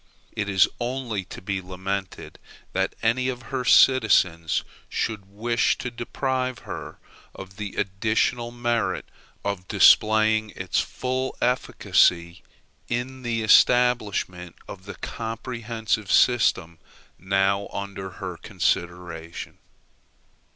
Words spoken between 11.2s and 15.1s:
efficacy in the establishment of the